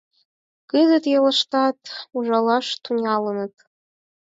[0.69, 1.79] Кызыт ялыштат
[2.15, 3.53] ужалаш тӱҥалыныт.